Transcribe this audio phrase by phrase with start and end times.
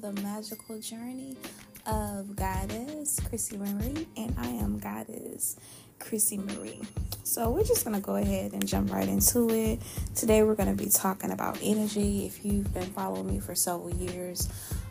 [0.00, 1.36] the magical journey
[1.84, 5.56] of Goddess Chrissy Marie, and I am Goddess
[5.98, 6.82] Chrissy Marie.
[7.24, 9.80] So, we're just to go ahead and jump right into it.
[10.14, 12.26] Today, we're to be talking about energy.
[12.26, 14.48] If you've been following me for several years,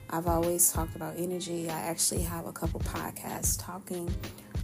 [0.09, 1.69] I've always talked about energy.
[1.69, 4.13] I actually have a couple podcasts talking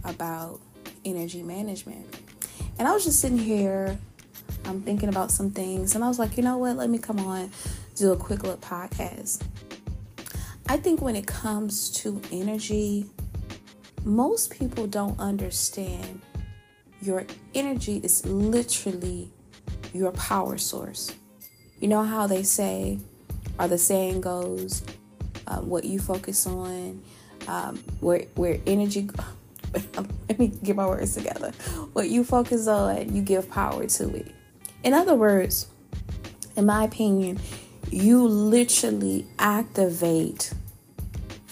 [0.04, 0.60] about
[1.06, 2.18] energy management.
[2.78, 3.98] And I was just sitting here,
[4.66, 6.76] I'm thinking about some things, and I was like, you know what?
[6.76, 7.50] Let me come on,
[7.96, 9.42] do a quick look podcast.
[10.66, 13.06] I think when it comes to energy,
[14.04, 16.20] most people don't understand
[17.02, 19.30] your energy is literally
[19.92, 21.14] your power source.
[21.80, 22.98] You know how they say,
[23.58, 24.82] or the saying goes,
[25.46, 27.02] um, what you focus on,
[27.46, 29.10] um, where where energy.
[30.28, 31.50] Let me get my words together.
[31.92, 34.32] What you focus on, you give power to it.
[34.82, 35.66] In other words,
[36.56, 37.38] in my opinion,
[37.94, 40.52] you literally activate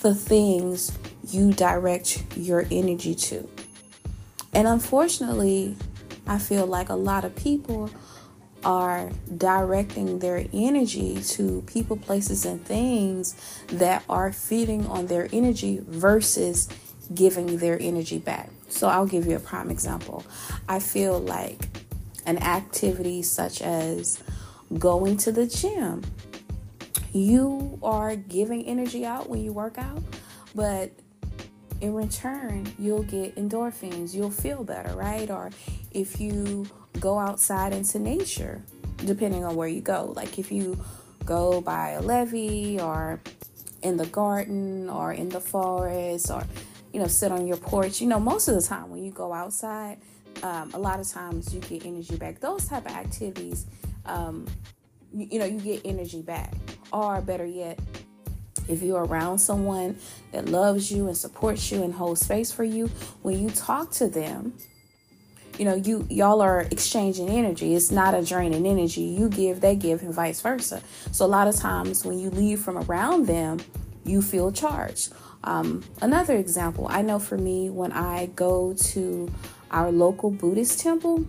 [0.01, 0.91] the things
[1.29, 3.49] you direct your energy to.
[4.53, 5.77] And unfortunately,
[6.27, 7.91] I feel like a lot of people
[8.65, 13.37] are directing their energy to people, places, and things
[13.69, 16.69] that are feeding on their energy versus
[17.15, 18.51] giving their energy back.
[18.69, 20.25] So I'll give you a prime example.
[20.69, 21.69] I feel like
[22.27, 24.21] an activity such as
[24.79, 26.03] going to the gym,
[27.13, 30.03] you are giving energy out when you work out,
[30.55, 30.91] but
[31.81, 35.31] in return, you'll get endorphins, you'll feel better, right?
[35.31, 35.51] Or
[35.91, 36.67] if you
[37.01, 38.63] go outside into nature,
[38.99, 40.83] depending on where you go, like if you
[41.25, 43.21] go by a levee or
[43.83, 46.45] in the garden or in the forest or
[46.93, 49.33] you know sit on your porch you know most of the time when you go
[49.33, 49.99] outside
[50.43, 52.41] um, a lot of times you get energy back.
[52.41, 53.67] Those type of activities
[54.07, 54.47] um,
[55.13, 56.55] you, you know you get energy back
[56.93, 57.79] or better yet
[58.69, 59.97] if you're around someone
[60.31, 62.87] that loves you and supports you and holds space for you
[63.23, 64.53] when you talk to them
[65.59, 67.75] you know you y'all are exchanging energy.
[67.75, 69.03] It's not a draining energy.
[69.03, 70.83] You give they give and vice versa.
[71.11, 73.59] So a lot of times when you leave from around them
[74.05, 75.13] you feel charged.
[75.45, 79.29] Um, another example i know for me when i go to
[79.73, 81.27] our local buddhist temple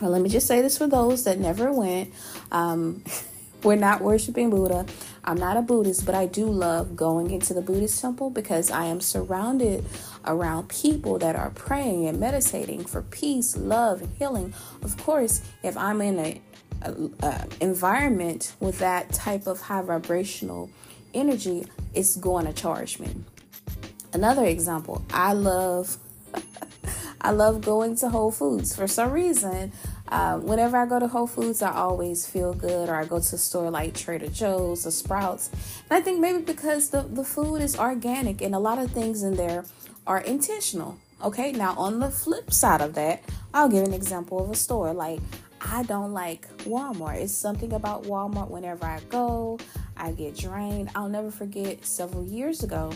[0.00, 2.10] well, let me just say this for those that never went
[2.50, 3.04] um,
[3.62, 4.86] we're not worshiping buddha
[5.28, 8.86] I'm not a Buddhist, but I do love going into the Buddhist temple because I
[8.86, 9.84] am surrounded
[10.24, 14.54] around people that are praying and meditating for peace, love, and healing.
[14.80, 16.40] Of course, if I'm in a,
[16.80, 20.70] a, a environment with that type of high vibrational
[21.12, 23.14] energy, it's going to charge me.
[24.14, 25.98] Another example, I love
[27.20, 28.74] I love going to Whole Foods.
[28.74, 29.72] For some reason,
[30.10, 33.34] uh, whenever I go to Whole Foods, I always feel good, or I go to
[33.34, 35.50] a store like Trader Joe's or Sprouts.
[35.90, 39.22] And I think maybe because the, the food is organic and a lot of things
[39.22, 39.64] in there
[40.06, 40.98] are intentional.
[41.22, 44.94] Okay, now on the flip side of that, I'll give an example of a store.
[44.94, 45.20] Like,
[45.60, 47.16] I don't like Walmart.
[47.20, 49.58] It's something about Walmart whenever I go,
[49.96, 50.90] I get drained.
[50.94, 52.92] I'll never forget several years ago,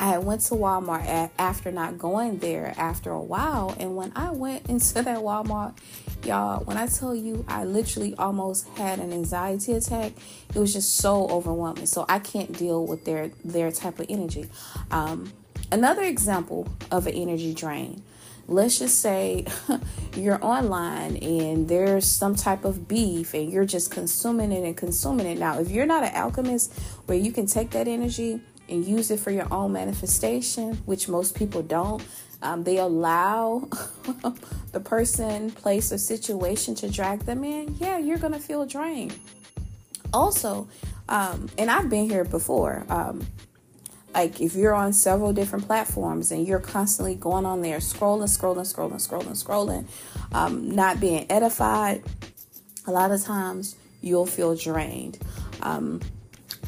[0.00, 3.76] I went to Walmart after not going there after a while.
[3.78, 5.76] And when I went into that Walmart,
[6.24, 10.12] y'all, when I tell you I literally almost had an anxiety attack,
[10.54, 11.84] it was just so overwhelming.
[11.84, 14.48] So I can't deal with their their type of energy.
[14.90, 15.34] Um,
[15.70, 18.02] another example of an energy drain.
[18.48, 19.44] Let's just say
[20.16, 25.26] you're online and there's some type of beef and you're just consuming it and consuming
[25.26, 25.38] it.
[25.38, 26.72] Now, if you're not an alchemist
[27.04, 28.40] where you can take that energy
[28.70, 32.02] and use it for your own manifestation, which most people don't.
[32.42, 33.68] Um, they allow
[34.72, 37.76] the person, place, or situation to drag them in.
[37.78, 39.14] Yeah, you're gonna feel drained.
[40.12, 40.68] Also,
[41.08, 42.84] um, and I've been here before.
[42.88, 43.26] Um,
[44.14, 48.66] like if you're on several different platforms and you're constantly going on there scrolling, scrolling,
[48.72, 49.86] scrolling, scrolling, scrolling,
[50.32, 52.02] um, not being edified,
[52.86, 55.18] a lot of times you'll feel drained.
[55.62, 56.00] Um,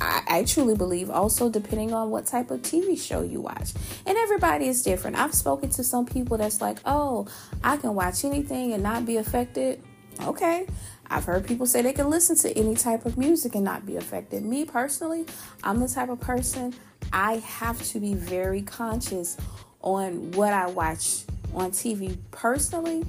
[0.03, 3.73] I, I truly believe also depending on what type of TV show you watch.
[4.05, 5.17] And everybody is different.
[5.17, 7.29] I've spoken to some people that's like, oh,
[7.63, 9.81] I can watch anything and not be affected.
[10.25, 10.67] Okay.
[11.09, 13.97] I've heard people say they can listen to any type of music and not be
[13.97, 14.45] affected.
[14.45, 15.27] Me personally,
[15.63, 16.75] I'm the type of person
[17.13, 19.37] I have to be very conscious
[19.83, 22.17] on what I watch on TV.
[22.31, 23.05] Personally,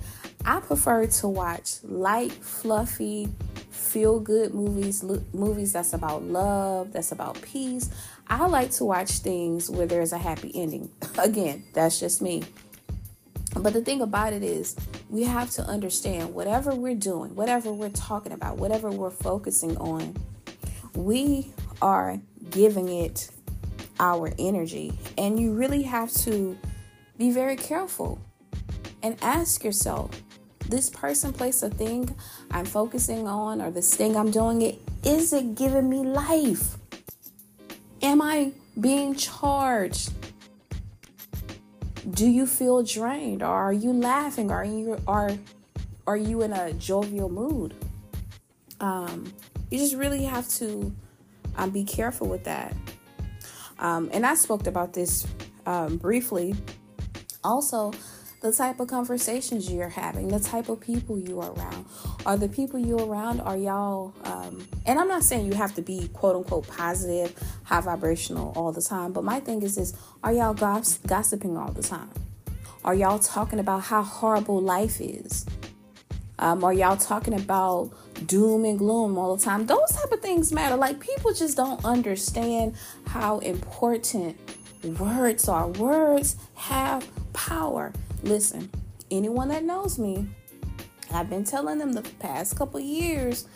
[0.45, 3.29] I prefer to watch light, fluffy,
[3.73, 7.89] feel good movies, lo- movies that's about love, that's about peace.
[8.27, 10.89] I like to watch things where there's a happy ending.
[11.17, 12.43] Again, that's just me.
[13.55, 14.75] But the thing about it is,
[15.09, 20.15] we have to understand whatever we're doing, whatever we're talking about, whatever we're focusing on,
[20.95, 22.19] we are
[22.49, 23.29] giving it
[23.99, 24.93] our energy.
[25.17, 26.57] And you really have to
[27.17, 28.19] be very careful
[29.03, 30.22] and ask yourself
[30.73, 32.09] this person, place, a thing
[32.49, 36.77] I'm focusing on, or this thing I'm doing it, is it giving me life?
[38.01, 40.11] Am I being charged?
[42.09, 43.43] Do you feel drained?
[43.43, 44.49] Or are you laughing?
[44.49, 45.31] Are you are
[46.07, 47.75] are you in a jovial mood?
[48.79, 49.31] Um,
[49.69, 50.91] you just really have to
[51.55, 52.75] um, be careful with that.
[53.77, 55.27] Um, and I spoke about this
[55.67, 56.55] um, briefly.
[57.43, 57.93] Also,
[58.43, 61.85] the type of conversations you're having, the type of people you are around.
[62.25, 65.81] Are the people you around, are y'all, um, and I'm not saying you have to
[65.81, 69.93] be quote unquote positive, high vibrational all the time, but my thing is this
[70.25, 72.09] are y'all goss- gossiping all the time?
[72.83, 75.45] Are y'all talking about how horrible life is?
[76.37, 77.91] Um, are y'all talking about
[78.27, 79.67] doom and gloom all the time?
[79.67, 80.75] Those type of things matter.
[80.75, 82.75] Like people just don't understand
[83.07, 84.37] how important
[84.99, 85.69] words are.
[85.69, 87.93] Words have power.
[88.23, 88.69] Listen,
[89.11, 90.27] anyone that knows me,
[91.11, 93.47] I've been telling them the past couple years,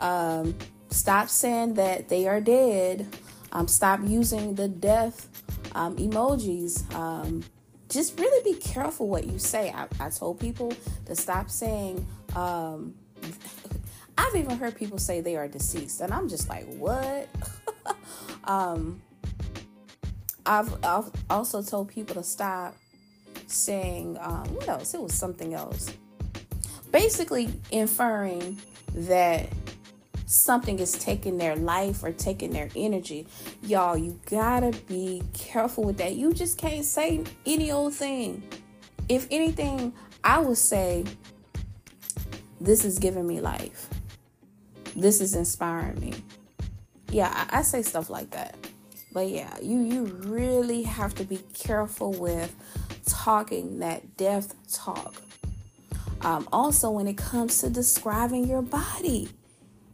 [0.00, 0.56] um,
[0.90, 3.06] stop saying that they are dead.
[3.52, 5.28] Um, stop using the death
[5.74, 6.92] um, emojis.
[6.94, 7.44] Um,
[7.88, 9.70] just really be careful what you say.
[9.70, 10.72] I, I told people
[11.04, 12.06] to stop saying.
[12.34, 12.94] Um,
[14.18, 17.28] I've even heard people say they are deceased, and I'm just like, what?
[18.44, 19.02] um,
[20.46, 22.74] I've, I've also told people to stop
[23.46, 24.94] saying, um, what else?
[24.94, 25.92] It was something else.
[26.92, 28.58] Basically, inferring
[28.94, 29.48] that
[30.26, 33.26] something is taking their life or taking their energy.
[33.62, 36.14] Y'all, you gotta be careful with that.
[36.16, 38.42] You just can't say any old thing.
[39.08, 39.92] If anything,
[40.22, 41.04] I would say,
[42.60, 43.90] This is giving me life.
[44.96, 46.14] This is inspiring me.
[47.10, 48.56] Yeah, I, I say stuff like that.
[49.12, 52.54] But yeah, you you really have to be careful with
[53.06, 55.14] talking that death talk.
[56.22, 59.28] Um, also, when it comes to describing your body,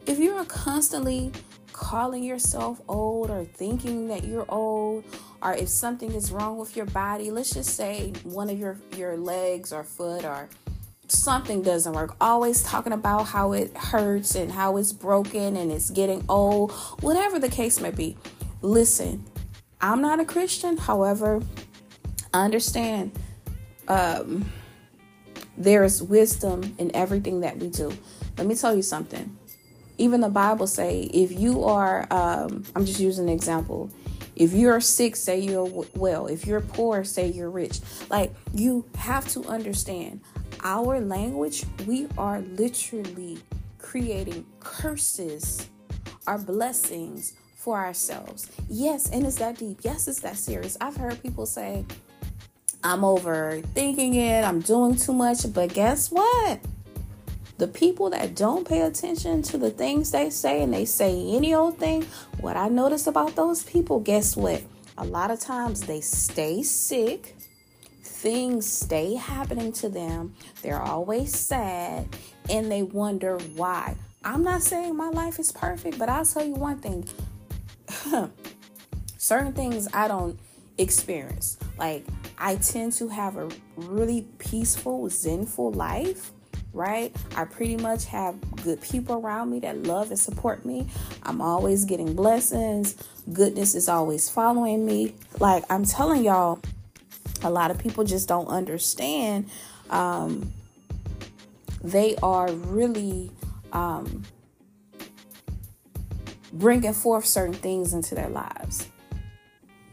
[0.06, 1.32] if you're constantly
[1.72, 5.04] calling yourself old or thinking that you're old,
[5.42, 9.16] or if something is wrong with your body, let's just say one of your, your
[9.16, 10.48] legs or foot or
[11.08, 15.90] something doesn't work, always talking about how it hurts and how it's broken and it's
[15.90, 18.16] getting old, whatever the case may be.
[18.62, 19.24] Listen,
[19.80, 21.40] I'm not a Christian, however,
[22.32, 23.12] I understand
[23.88, 24.50] um,
[25.56, 27.92] there is wisdom in everything that we do.
[28.38, 29.36] Let me tell you something.
[29.98, 33.90] Even the Bible say if you are, um, I'm just using an example.
[34.36, 36.26] If you're sick, say you're well.
[36.26, 37.80] If you're poor, say you're rich.
[38.08, 40.22] Like you have to understand
[40.62, 41.64] our language.
[41.86, 43.38] We are literally
[43.78, 45.68] creating curses,
[46.26, 48.50] our blessings for ourselves.
[48.68, 49.80] Yes, and it's that deep.
[49.82, 50.78] Yes, it's that serious.
[50.80, 51.84] I've heard people say,
[52.82, 55.52] I'm overthinking it, I'm doing too much.
[55.52, 56.60] But guess what?
[57.58, 61.54] The people that don't pay attention to the things they say and they say any
[61.54, 62.06] old thing,
[62.40, 64.62] what I notice about those people, guess what?
[64.96, 67.36] A lot of times they stay sick,
[68.02, 72.08] things stay happening to them, they're always sad,
[72.48, 73.96] and they wonder why.
[74.24, 77.06] I'm not saying my life is perfect, but I'll tell you one thing
[79.18, 80.38] certain things I don't
[80.78, 81.58] experience.
[81.78, 82.04] Like
[82.40, 86.32] I tend to have a really peaceful, zenful life,
[86.72, 87.14] right?
[87.36, 90.86] I pretty much have good people around me that love and support me.
[91.22, 92.96] I'm always getting blessings.
[93.30, 95.14] Goodness is always following me.
[95.38, 96.60] Like I'm telling y'all,
[97.42, 99.50] a lot of people just don't understand.
[99.90, 100.52] Um,
[101.84, 103.30] they are really
[103.72, 104.24] um,
[106.54, 108.88] bringing forth certain things into their lives.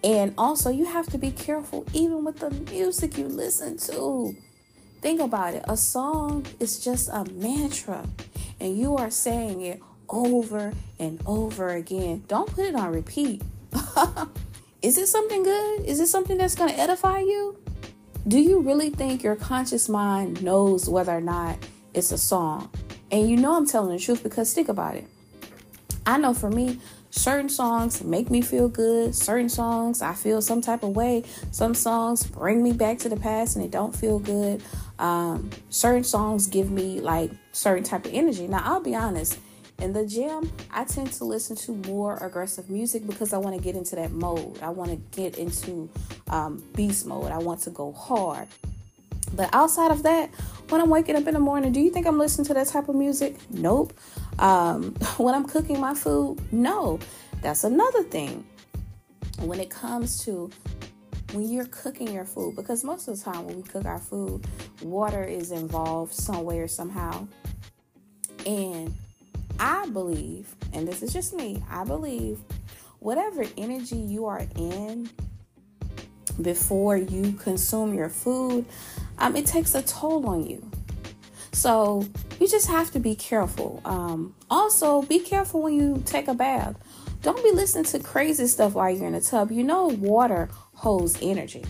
[0.04, 4.36] And also, you have to be careful even with the music you listen to.
[5.02, 8.08] Think about it a song is just a mantra,
[8.60, 12.24] and you are saying it over and over again.
[12.28, 13.42] Don't put it on repeat.
[14.82, 15.86] is it something good?
[15.86, 17.58] Is it something that's going to edify you?
[18.28, 21.58] Do you really think your conscious mind knows whether or not
[21.94, 22.70] it's a song?
[23.12, 25.08] And you know I'm telling the truth because think about it.
[26.06, 26.80] I know for me,
[27.18, 31.74] certain songs make me feel good certain songs i feel some type of way some
[31.74, 34.62] songs bring me back to the past and it don't feel good.
[35.00, 38.48] Um, certain songs give me like certain type of energy.
[38.48, 39.40] Now i'll be honest
[39.80, 43.62] in the gym i tend to listen to more aggressive music because i want to
[43.62, 44.60] get into that mode.
[44.62, 45.90] I want to get into
[46.30, 47.32] um, beast mode.
[47.32, 48.48] I want to go hard
[49.34, 50.30] but outside of that
[50.70, 52.90] when i'm waking up in the morning do you think i'm listening to that type
[52.90, 53.94] of music nope
[54.40, 57.00] um, when I'm cooking my food, no.
[57.42, 58.46] That's another thing.
[59.42, 60.50] When it comes to
[61.34, 64.48] when you're cooking your food, because most of the time when we cook our food,
[64.82, 67.28] water is involved some way or somehow.
[68.46, 68.96] And
[69.60, 72.40] I believe, and this is just me, I believe
[73.00, 75.10] whatever energy you are in
[76.42, 78.66] before you consume your food,
[79.18, 80.70] um, it takes a toll on you.
[81.52, 82.06] So
[82.40, 83.82] you just have to be careful.
[83.84, 86.76] Um, also, be careful when you take a bath.
[87.24, 89.52] Don't be listening to crazy stuff while you're in a tub.
[89.52, 91.66] You know, water holds energy.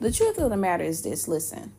[0.00, 1.72] The truth of the matter is this listen,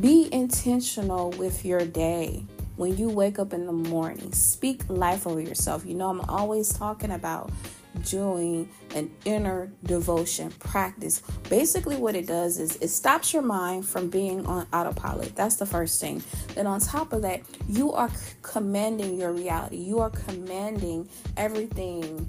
[0.00, 2.44] be intentional with your day
[2.76, 4.32] when you wake up in the morning.
[4.32, 5.84] Speak life over yourself.
[5.84, 7.50] You know, I'm always talking about
[8.04, 11.22] doing an inner devotion practice.
[11.48, 15.36] Basically, what it does is it stops your mind from being on autopilot.
[15.36, 16.22] That's the first thing.
[16.54, 18.10] Then, on top of that, you are
[18.42, 22.28] commanding your reality, you are commanding everything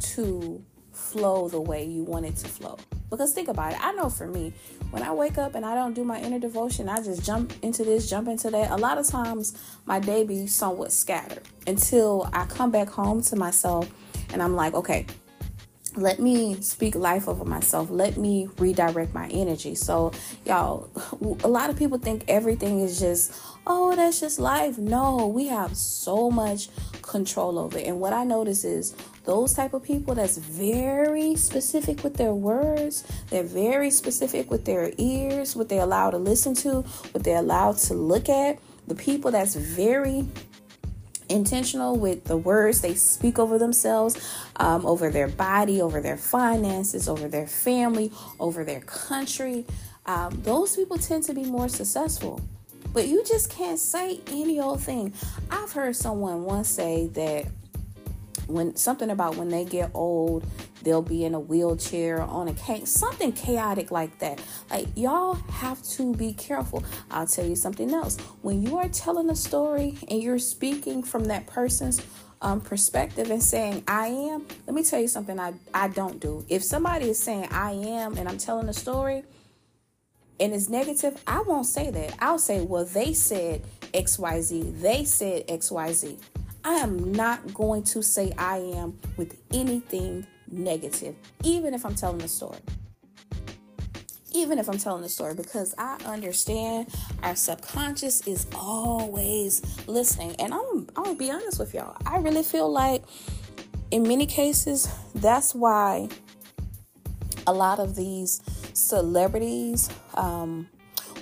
[0.00, 2.78] to flow the way you want it to flow.
[3.10, 4.54] Because think about it, I know for me,
[4.90, 7.84] when I wake up and I don't do my inner devotion, I just jump into
[7.84, 8.70] this, jump into that.
[8.70, 9.54] A lot of times
[9.84, 13.90] my day be somewhat scattered until I come back home to myself
[14.32, 15.06] and I'm like, okay,
[15.96, 17.90] let me speak life over myself.
[17.90, 19.74] Let me redirect my energy.
[19.74, 20.12] So,
[20.46, 20.88] y'all,
[21.44, 23.34] a lot of people think everything is just,
[23.66, 24.78] oh, that's just life.
[24.78, 26.68] No, we have so much
[27.02, 27.86] control over it.
[27.86, 33.04] And what I notice is those type of people that's very specific with their words,
[33.28, 36.80] they're very specific with their ears, what they allow to listen to,
[37.12, 38.58] what they allow to look at.
[38.88, 40.26] The people that's very
[41.32, 44.16] intentional with the words they speak over themselves,
[44.56, 49.64] um, over their body, over their finances, over their family, over their country.
[50.06, 52.40] Um, those people tend to be more successful.
[52.92, 55.14] But you just can't say any old thing.
[55.50, 57.46] I've heard someone once say that
[58.52, 60.46] when something about when they get old,
[60.82, 64.40] they'll be in a wheelchair on a cane, something chaotic like that.
[64.70, 66.84] Like y'all have to be careful.
[67.10, 68.18] I'll tell you something else.
[68.42, 72.02] When you are telling a story and you're speaking from that person's
[72.42, 76.44] um, perspective and saying I am, let me tell you something I, I don't do.
[76.48, 79.22] If somebody is saying I am and I'm telling a story
[80.40, 82.16] and it's negative, I won't say that.
[82.18, 83.62] I'll say, well, they said
[83.94, 84.80] XYZ.
[84.80, 86.18] They said XYZ.
[86.64, 92.22] I am not going to say I am with anything negative, even if I'm telling
[92.22, 92.58] a story.
[94.34, 96.88] Even if I'm telling a story, because I understand
[97.22, 100.36] our subconscious is always listening.
[100.38, 101.96] And I'm, I'm gonna be honest with y'all.
[102.06, 103.02] I really feel like
[103.90, 106.08] in many cases, that's why
[107.46, 108.40] a lot of these
[108.72, 110.68] celebrities, um,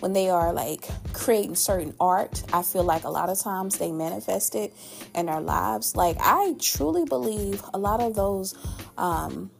[0.01, 3.93] when they are like creating certain art, I feel like a lot of times they
[3.93, 4.75] manifest it
[5.15, 5.95] in our lives.
[5.95, 8.55] Like I truly believe a lot of those,
[8.99, 9.51] um,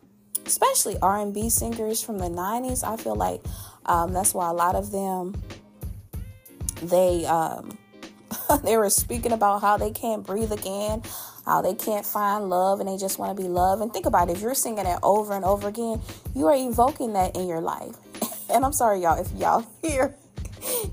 [0.45, 2.83] especially R and B singers from the '90s.
[2.83, 3.43] I feel like
[3.87, 5.41] um, that's why a lot of them
[6.83, 7.79] they um,
[8.65, 11.03] they were speaking about how they can't breathe again,
[11.45, 13.83] how they can't find love, and they just want to be loved.
[13.83, 16.01] And think about it, if you're singing it over and over again,
[16.35, 17.97] you are evoking that in your life.
[18.51, 20.15] and I'm sorry, y'all, if y'all hear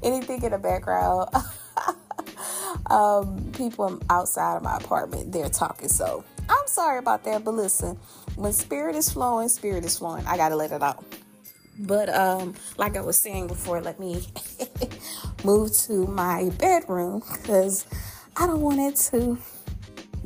[0.04, 1.30] anything in the background.
[2.90, 5.90] um, people outside of my apartment, they're talking.
[5.90, 7.98] So I'm sorry about that, but listen,
[8.36, 10.26] when spirit is flowing, spirit is flowing.
[10.26, 11.04] I gotta let it out.
[11.80, 14.26] But um, like I was saying before, let me
[15.44, 17.86] move to my bedroom because
[18.36, 19.38] I don't want it to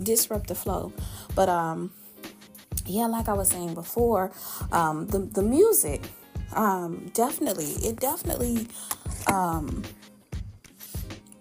[0.02, 0.94] disrupt the flow.
[1.36, 1.92] But um,
[2.86, 4.32] yeah, like I was saying before,
[4.72, 6.02] um, the the music,
[6.54, 8.68] um, definitely, it definitely
[9.32, 9.84] um,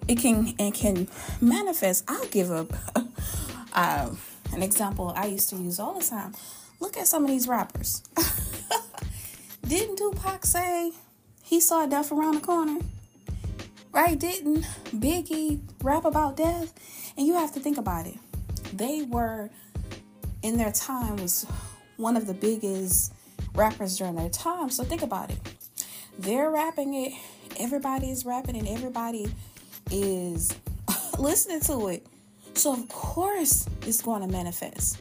[0.08, 1.08] it can and can
[1.40, 2.04] manifest.
[2.08, 2.66] I'll give a
[3.72, 4.10] uh,
[4.52, 6.34] an example I used to use all the time.
[6.78, 8.02] Look at some of these rappers.
[9.66, 10.92] Didn't Tupac say
[11.42, 12.80] he saw death around the corner?
[13.92, 14.18] Right?
[14.18, 14.62] Didn't
[14.94, 16.72] Biggie rap about death?
[17.16, 18.16] And you have to think about it.
[18.72, 19.50] They were
[20.42, 21.44] in their time was
[21.96, 23.12] one of the biggest
[23.54, 24.70] rappers during their time.
[24.70, 25.38] So think about it.
[26.18, 27.12] They're rapping it
[27.58, 29.26] everybody is rapping and everybody
[29.90, 30.54] is
[31.18, 32.06] listening to it.
[32.54, 35.00] So, of course, it's going to manifest.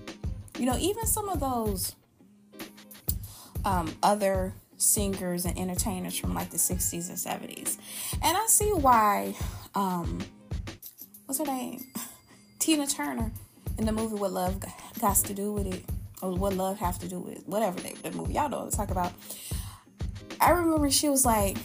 [0.57, 1.95] You know, even some of those
[3.65, 7.77] um, other singers and entertainers from like the 60s and 70s.
[8.23, 9.35] And I see why,
[9.75, 10.19] um,
[11.25, 11.85] what's her name?
[12.59, 13.31] Tina Turner
[13.77, 14.63] in the movie What Love
[14.99, 15.83] Got to Do with It,
[16.21, 18.91] or What Love Have to Do with whatever the movie, y'all know what I'm talking
[18.91, 19.13] about.
[20.41, 21.57] I remember she was like,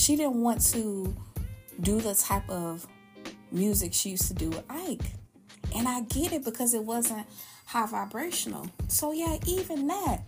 [0.00, 1.14] she didn't want to
[1.80, 2.86] do the type of
[3.52, 5.12] music she used to do with Ike.
[5.76, 7.26] And I get it because it wasn't
[7.66, 8.66] high vibrational.
[8.88, 10.22] So yeah, even that.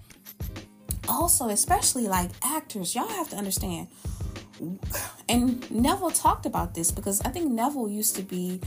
[1.09, 3.89] Also, especially like actors, y'all have to understand.
[5.29, 8.61] And Neville talked about this because I think Neville used to be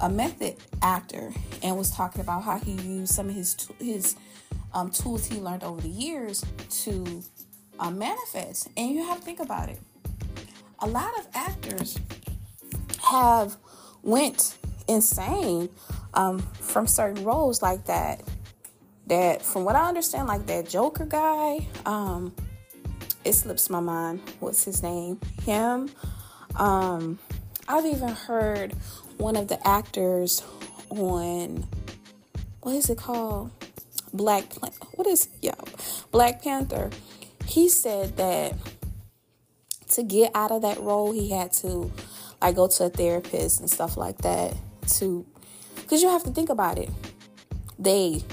[0.00, 1.32] a method actor
[1.62, 4.16] and was talking about how he used some of his his
[4.72, 6.44] um, tools he learned over the years
[6.84, 7.22] to
[7.78, 8.68] uh, manifest.
[8.76, 9.78] And you have to think about it.
[10.80, 11.98] A lot of actors
[13.10, 13.56] have
[14.02, 14.56] went
[14.88, 15.68] insane
[16.14, 18.22] um, from certain roles like that.
[19.06, 22.34] That, from what I understand, like that Joker guy, um,
[23.24, 24.20] it slips my mind.
[24.40, 25.20] What's his name?
[25.44, 25.90] Him.
[26.56, 27.18] Um,
[27.68, 28.72] I've even heard
[29.16, 30.42] one of the actors
[30.90, 31.66] on
[32.60, 33.50] what is it called?
[34.12, 34.44] Black
[34.94, 35.54] what is yeah
[36.10, 36.90] Black Panther.
[37.44, 38.54] He said that
[39.90, 41.90] to get out of that role, he had to
[42.40, 44.54] like go to a therapist and stuff like that
[44.88, 45.24] to
[45.76, 46.90] because you have to think about it.
[47.78, 48.24] They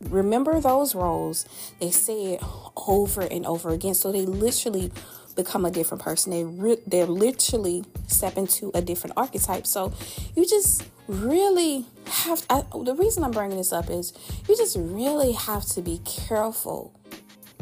[0.00, 1.46] remember those roles.
[1.80, 2.42] They say it
[2.86, 3.94] over and over again.
[3.94, 4.90] So they literally
[5.36, 6.32] become a different person.
[6.32, 9.66] They re- they're literally step into a different archetype.
[9.66, 9.92] So
[10.34, 12.44] you just really have.
[12.50, 14.12] I, the reason I'm bringing this up is
[14.48, 16.97] you just really have to be careful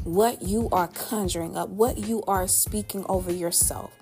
[0.06, 3.92] what you are conjuring up, what you are speaking over yourself.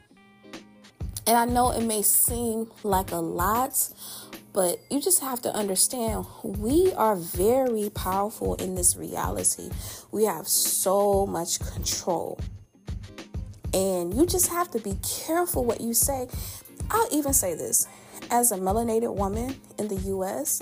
[1.27, 3.89] And I know it may seem like a lot,
[4.53, 9.71] but you just have to understand we are very powerful in this reality.
[10.13, 12.39] We have so much control.
[13.73, 16.29] And you just have to be careful what you say.
[16.91, 17.89] I'll even say this
[18.31, 20.61] as a melanated woman in the US,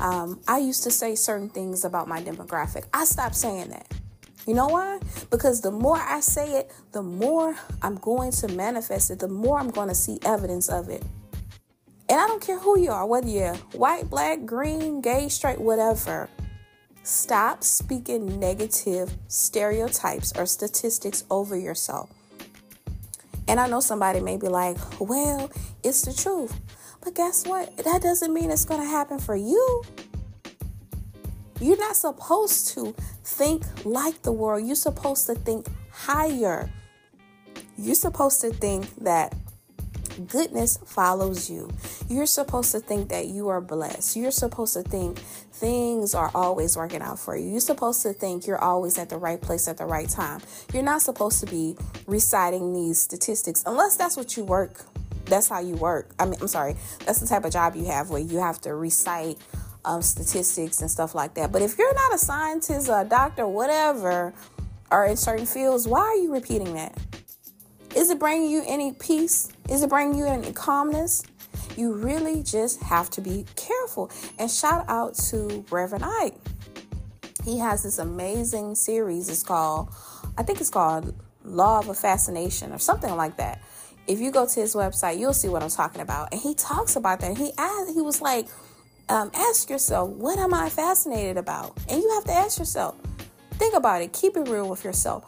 [0.00, 2.84] um, I used to say certain things about my demographic.
[2.92, 4.01] I stopped saying that.
[4.46, 4.98] You know why?
[5.30, 9.60] Because the more I say it, the more I'm going to manifest it, the more
[9.60, 11.04] I'm going to see evidence of it.
[12.08, 16.28] And I don't care who you are, whether you're white, black, green, gay, straight, whatever.
[17.04, 22.10] Stop speaking negative stereotypes or statistics over yourself.
[23.48, 25.50] And I know somebody may be like, well,
[25.82, 26.58] it's the truth.
[27.00, 27.76] But guess what?
[27.78, 29.82] That doesn't mean it's going to happen for you.
[31.62, 34.66] You're not supposed to think like the world.
[34.66, 36.68] You're supposed to think higher.
[37.78, 39.34] You're supposed to think that
[40.26, 41.70] goodness follows you.
[42.08, 44.16] You're supposed to think that you are blessed.
[44.16, 47.48] You're supposed to think things are always working out for you.
[47.48, 50.40] You're supposed to think you're always at the right place at the right time.
[50.74, 54.84] You're not supposed to be reciting these statistics unless that's what you work.
[55.26, 56.10] That's how you work.
[56.18, 56.76] I mean, I'm sorry.
[57.06, 59.38] That's the type of job you have where you have to recite
[59.84, 61.52] um, statistics and stuff like that.
[61.52, 64.34] But if you're not a scientist a doctor, whatever,
[64.90, 66.96] or in certain fields, why are you repeating that?
[67.94, 69.50] Is it bringing you any peace?
[69.68, 71.22] Is it bringing you any calmness?
[71.76, 74.10] You really just have to be careful.
[74.38, 76.36] And shout out to Reverend Ike.
[77.44, 79.28] He has this amazing series.
[79.28, 79.88] It's called,
[80.38, 81.14] I think it's called
[81.44, 83.60] Law of a Fascination or something like that.
[84.06, 86.32] If you go to his website, you'll see what I'm talking about.
[86.32, 87.36] And he talks about that.
[87.36, 88.48] He asked, he was like,
[89.08, 91.76] um, ask yourself, what am I fascinated about?
[91.88, 92.96] And you have to ask yourself,
[93.52, 95.24] think about it, keep it real with yourself.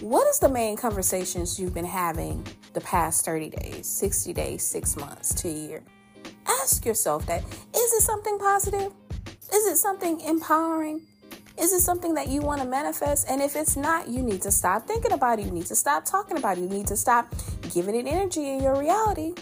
[0.00, 4.96] What is the main conversations you've been having the past 30 days, 60 days, six
[4.96, 5.82] months two year?
[6.46, 7.42] Ask yourself that.
[7.42, 8.92] Is it something positive?
[9.52, 11.02] Is it something empowering?
[11.58, 13.28] Is it something that you want to manifest?
[13.30, 15.44] And if it's not, you need to stop thinking about it.
[15.44, 16.62] You need to stop talking about it.
[16.62, 17.32] You need to stop
[17.72, 19.34] giving it energy in your reality.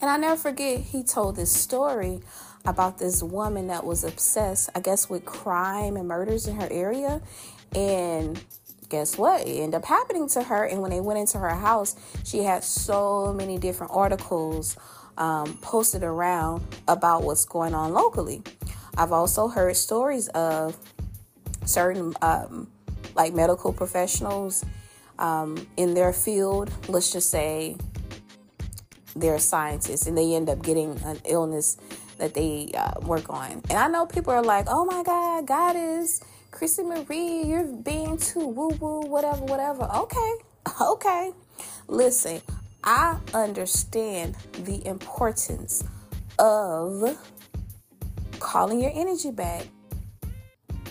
[0.00, 2.20] And I never forget, he told this story
[2.64, 7.20] about this woman that was obsessed, I guess, with crime and murders in her area.
[7.74, 8.42] And
[8.88, 9.46] guess what?
[9.46, 10.64] It ended up happening to her.
[10.64, 14.76] And when they went into her house, she had so many different articles
[15.18, 18.42] um, posted around about what's going on locally.
[18.96, 20.76] I've also heard stories of
[21.66, 22.68] certain, um,
[23.14, 24.64] like medical professionals
[25.18, 27.76] um, in their field, let's just say
[29.16, 31.76] they're scientists, and they end up getting an illness
[32.18, 33.62] that they uh, work on.
[33.68, 38.46] And I know people are like, oh my God, Goddess Chrissy Marie, you're being too
[38.46, 39.84] woo woo, whatever, whatever.
[39.84, 40.34] Okay,
[40.80, 41.32] okay.
[41.88, 42.40] Listen,
[42.84, 45.84] I understand the importance
[46.38, 47.18] of
[48.38, 49.66] calling your energy back,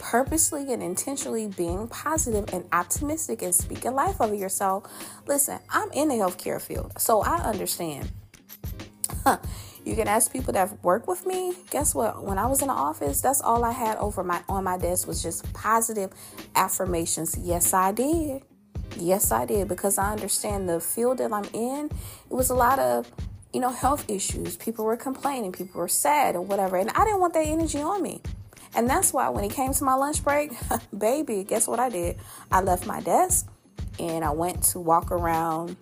[0.10, 4.92] purposely and intentionally being positive and optimistic and speaking life over yourself.
[5.28, 8.12] Listen, I'm in the healthcare field, so I understand.
[9.86, 11.54] You can ask people that work with me.
[11.70, 12.24] Guess what?
[12.24, 15.08] When I was in the office, that's all I had over my on my desk
[15.08, 16.12] was just positive
[16.56, 17.38] affirmations.
[17.40, 18.42] Yes, I did.
[18.98, 21.86] Yes, I did because I understand the field that I'm in.
[21.86, 23.12] It was a lot of,
[23.54, 24.58] you know, health issues.
[24.58, 28.02] People were complaining, people were sad or whatever, and I didn't want that energy on
[28.02, 28.24] me.
[28.76, 30.52] And that's why when he came to my lunch break,
[30.98, 32.18] baby, guess what I did?
[32.52, 33.48] I left my desk
[34.00, 35.76] and I went to walk around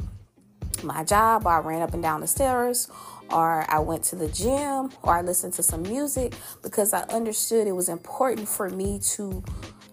[0.84, 2.89] my job, or I ran up and down the stairs,
[3.32, 7.67] or I went to the gym, or I listened to some music because I understood
[7.67, 9.43] it was important for me to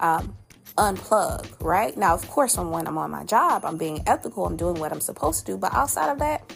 [0.00, 0.36] um,
[0.76, 1.96] unplug, right?
[1.96, 5.00] Now, of course, when I'm on my job, I'm being ethical, I'm doing what I'm
[5.00, 6.52] supposed to do, but outside of that,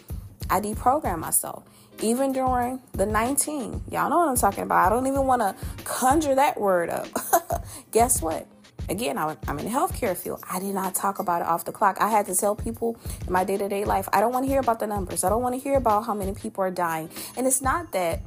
[0.50, 1.64] I deprogram myself.
[2.00, 4.86] Even during the 19, y'all know what I'm talking about.
[4.86, 7.08] I don't even want to conjure that word up.
[7.90, 8.46] Guess what?
[8.88, 10.42] Again, I, am in the healthcare field.
[10.48, 11.98] I did not talk about it off the clock.
[12.00, 14.50] I had to tell people in my day to day life, I don't want to
[14.50, 15.24] hear about the numbers.
[15.24, 17.10] I don't want to hear about how many people are dying.
[17.36, 18.22] And it's not that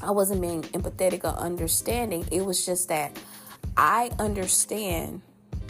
[0.00, 3.18] I wasn't being empathetic or understanding, it was just that
[3.76, 5.22] I understand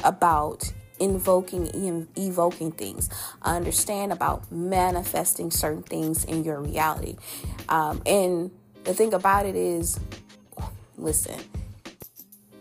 [0.05, 0.73] about
[1.03, 3.11] invoking evoking things.
[3.43, 7.17] Understand about manifesting certain things in your reality.
[7.69, 8.51] Um, and
[8.85, 9.99] the thing about it is
[10.97, 11.41] listen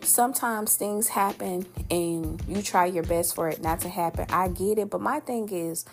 [0.04, 4.26] sometimes things happen and you try your best for it not to happen.
[4.30, 5.86] I get it but my thing is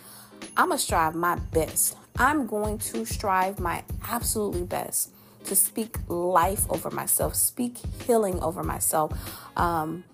[0.56, 1.96] i'm gonna strive my best.
[2.16, 5.10] I'm going to strive my absolutely best
[5.44, 9.12] to speak life over myself speak healing over myself.
[9.56, 10.04] Um,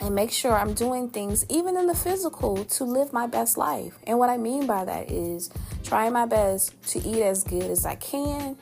[0.00, 3.98] and make sure I'm doing things, even in the physical, to live my best life.
[4.06, 5.50] And what I mean by that is
[5.84, 8.56] trying my best to eat as good as I can,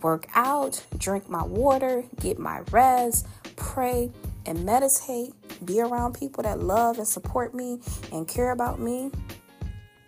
[0.00, 4.12] work out, drink my water, get my rest, pray,
[4.46, 7.80] and meditate, be around people that love and support me
[8.12, 9.10] and care about me.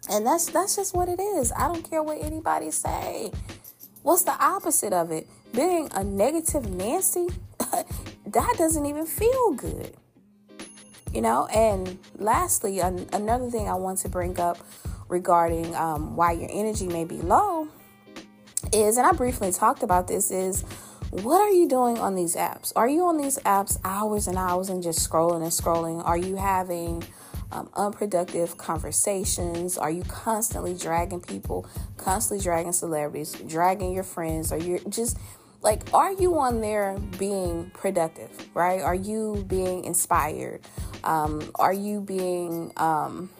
[0.09, 1.53] And that's that's just what it is.
[1.53, 3.31] I don't care what anybody say.
[4.03, 5.29] What's the opposite of it?
[5.53, 7.29] Being a negative Nancy,
[7.59, 9.95] that doesn't even feel good
[11.13, 11.47] you know?
[11.55, 14.59] And lastly an- another thing i want to bring up
[15.09, 17.69] regarding um, why your energy may be low
[18.73, 20.65] is and i briefly talked about this is
[21.11, 22.73] what are you doing on these apps?
[22.77, 26.05] Are you on these apps hours and hours and just scrolling and scrolling?
[26.05, 27.03] Are you having
[27.51, 29.77] um, unproductive conversations?
[29.77, 34.53] Are you constantly dragging people constantly dragging celebrities dragging your friends?
[34.53, 35.19] Or you're just
[35.63, 38.81] like are you on there being productive right?
[38.81, 40.63] Are you being inspired?
[41.05, 43.31] Um, are you being um,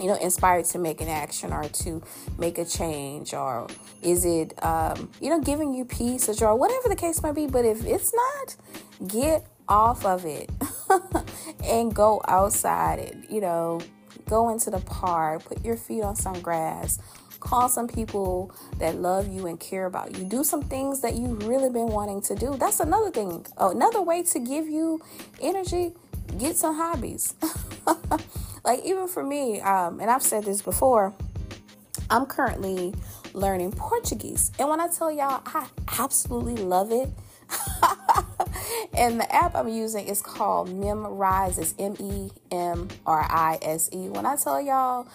[0.00, 2.02] you know inspired to make an action or to
[2.38, 3.34] make a change?
[3.34, 3.66] Or
[4.02, 6.54] is it um, you know giving you peace or joy?
[6.54, 10.50] Whatever the case might be but if it's not get off of it
[11.64, 13.80] and go outside you know?
[14.26, 16.98] Go into the park put your feet on some grass
[17.40, 20.24] Call some people that love you and care about you.
[20.24, 22.56] Do some things that you've really been wanting to do.
[22.56, 23.46] That's another thing.
[23.56, 25.00] Another way to give you
[25.40, 25.92] energy,
[26.38, 27.34] get some hobbies.
[28.64, 31.14] like even for me, um, and I've said this before,
[32.10, 32.94] I'm currently
[33.34, 34.50] learning Portuguese.
[34.58, 37.10] And when I tell y'all, I absolutely love it.
[38.94, 41.58] and the app I'm using is called Memrise.
[41.58, 44.08] It's M E M R I S E.
[44.08, 45.08] When I tell y'all,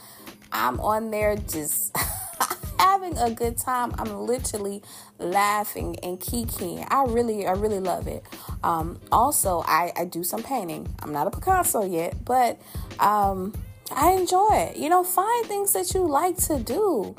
[0.54, 1.96] I'm on there just
[2.80, 3.94] having a good time.
[3.98, 4.84] I'm literally
[5.18, 6.88] laughing and kikiing.
[6.90, 8.24] I really, I really love it.
[8.64, 10.88] Um, also, I, I do some painting.
[11.00, 12.62] I'm not a Picasso yet, but
[13.00, 13.54] um,
[13.92, 14.78] I enjoy it.
[14.78, 17.16] You know, find things that you like to do.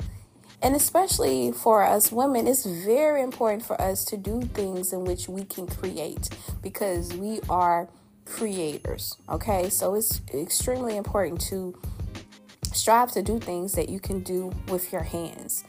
[0.61, 5.27] And especially for us women, it's very important for us to do things in which
[5.27, 6.29] we can create
[6.63, 7.89] because we are
[8.25, 9.15] creators.
[9.29, 11.77] Okay, so it's extremely important to
[12.75, 15.63] strive to do things that you can do with your hands.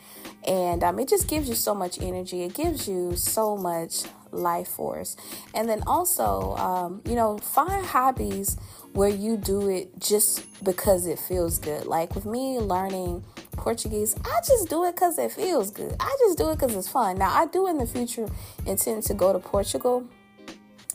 [0.46, 2.42] And um, it just gives you so much energy.
[2.42, 5.16] It gives you so much life force.
[5.54, 8.56] And then also, um, you know, find hobbies
[8.92, 11.86] where you do it just because it feels good.
[11.86, 15.94] Like with me learning Portuguese, I just do it because it feels good.
[15.98, 17.18] I just do it because it's fun.
[17.18, 18.28] Now, I do in the future
[18.64, 20.06] intend to go to Portugal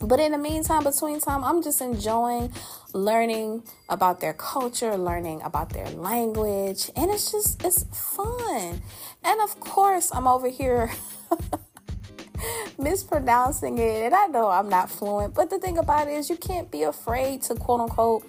[0.02, 2.52] but in the meantime, between time, I'm just enjoying
[2.92, 8.82] learning about their culture, learning about their language, and it's just it's fun.
[9.24, 10.90] And of course, I'm over here
[12.78, 16.36] mispronouncing it, and I know I'm not fluent, but the thing about it is you
[16.36, 18.24] can't be afraid to quote unquote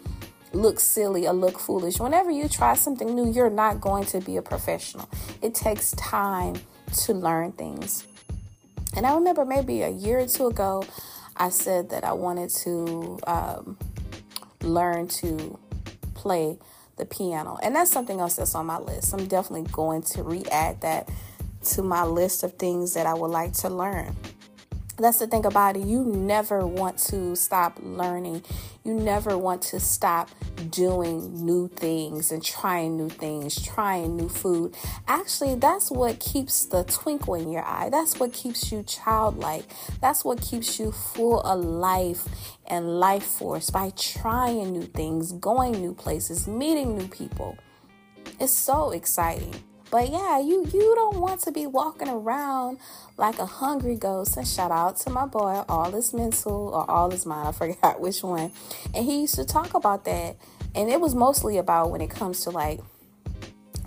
[0.53, 1.99] look silly or look foolish.
[1.99, 5.09] Whenever you try something new, you're not going to be a professional.
[5.41, 6.55] It takes time
[7.05, 8.05] to learn things.
[8.95, 10.85] And I remember maybe a year or two ago,
[11.35, 13.77] I said that I wanted to um,
[14.61, 15.59] learn to
[16.13, 16.57] play
[16.97, 17.57] the piano.
[17.61, 19.13] And that's something else that's on my list.
[19.13, 21.09] I'm definitely going to re add that
[21.71, 24.15] to my list of things that I would like to learn.
[24.97, 25.85] That's the thing about it.
[25.85, 28.43] You never want to stop learning.
[28.83, 30.29] You never want to stop
[30.69, 34.75] doing new things and trying new things, trying new food.
[35.07, 37.89] Actually, that's what keeps the twinkle in your eye.
[37.89, 39.65] That's what keeps you childlike.
[39.99, 42.27] That's what keeps you full of life
[42.67, 47.57] and life force by trying new things, going new places, meeting new people.
[48.39, 49.53] It's so exciting.
[49.93, 52.79] But yeah, you you don't want to be walking around
[53.15, 54.35] like a hungry ghost.
[54.37, 57.45] And shout out to my boy, All is Mental or All is Mine.
[57.45, 58.51] I forgot which one.
[58.95, 60.37] And he used to talk about that.
[60.73, 62.79] And it was mostly about when it comes to like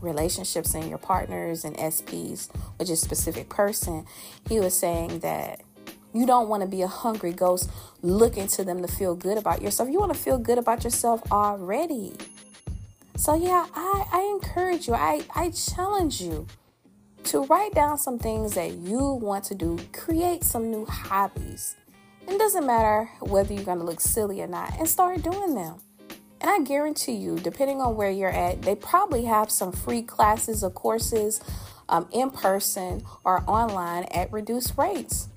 [0.00, 4.06] relationships and your partners and SPs, which is specific person.
[4.48, 5.62] He was saying that
[6.14, 7.68] you don't want to be a hungry ghost
[8.02, 9.88] looking to them to feel good about yourself.
[9.90, 12.12] You want to feel good about yourself already.
[13.16, 16.46] So, yeah, I, I encourage you, I, I challenge you
[17.24, 21.76] to write down some things that you want to do, create some new hobbies.
[22.28, 25.76] It doesn't matter whether you're going to look silly or not, and start doing them.
[26.40, 30.62] And I guarantee you, depending on where you're at, they probably have some free classes
[30.62, 31.40] or courses
[31.88, 35.28] um, in person or online at reduced rates.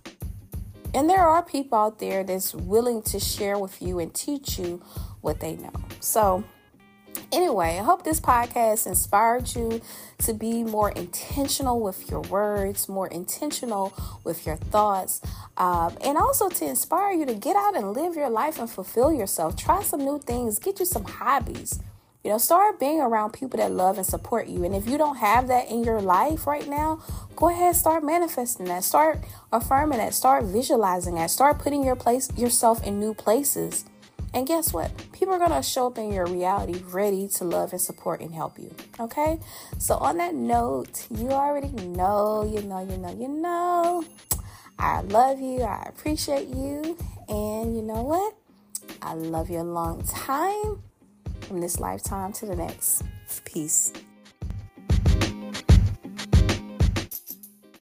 [0.94, 4.84] And there are people out there that's willing to share with you and teach you
[5.22, 5.72] what they know.
[6.02, 6.44] So,
[7.32, 9.82] Anyway, I hope this podcast inspired you
[10.20, 15.22] to be more intentional with your words, more intentional with your thoughts,
[15.58, 19.14] um, and also to inspire you to get out and live your life and fulfill
[19.14, 19.56] yourself.
[19.56, 21.80] Try some new things, get you some hobbies.
[22.24, 24.66] You know, start being around people that love and support you.
[24.66, 27.02] And if you don't have that in your life right now,
[27.36, 28.84] go ahead start manifesting that.
[28.84, 29.20] Start
[29.54, 30.14] affirming that.
[30.14, 31.32] Start visualizing that.
[31.32, 33.86] Start putting your place yourself in new places.
[34.34, 34.92] And guess what?
[35.12, 38.34] People are going to show up in your reality ready to love and support and
[38.34, 38.74] help you.
[39.00, 39.40] Okay?
[39.80, 44.04] So, on that note, you already know, you know, you know, you know.
[44.78, 45.62] I love you.
[45.62, 46.98] I appreciate you.
[47.28, 48.36] And you know what?
[49.02, 50.82] I love you a long time
[51.42, 53.04] from this lifetime to the next.
[53.46, 53.94] Peace.